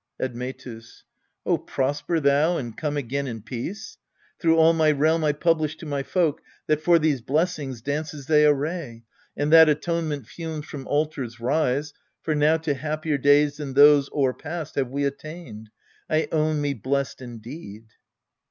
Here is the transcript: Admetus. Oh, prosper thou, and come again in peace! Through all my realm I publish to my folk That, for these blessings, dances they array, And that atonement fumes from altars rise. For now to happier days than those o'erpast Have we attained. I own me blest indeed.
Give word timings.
Admetus. 0.19 1.03
Oh, 1.45 1.59
prosper 1.59 2.19
thou, 2.19 2.57
and 2.57 2.75
come 2.75 2.97
again 2.97 3.27
in 3.27 3.43
peace! 3.43 3.99
Through 4.39 4.57
all 4.57 4.73
my 4.73 4.89
realm 4.89 5.23
I 5.23 5.31
publish 5.31 5.77
to 5.77 5.85
my 5.85 6.01
folk 6.01 6.41
That, 6.65 6.81
for 6.81 6.97
these 6.97 7.21
blessings, 7.21 7.83
dances 7.83 8.25
they 8.25 8.43
array, 8.47 9.03
And 9.37 9.53
that 9.53 9.69
atonement 9.69 10.25
fumes 10.25 10.65
from 10.65 10.87
altars 10.87 11.39
rise. 11.39 11.93
For 12.23 12.33
now 12.33 12.57
to 12.57 12.73
happier 12.73 13.19
days 13.19 13.57
than 13.57 13.75
those 13.75 14.09
o'erpast 14.11 14.73
Have 14.73 14.89
we 14.89 15.05
attained. 15.05 15.69
I 16.09 16.27
own 16.31 16.61
me 16.61 16.73
blest 16.73 17.21
indeed. 17.21 17.85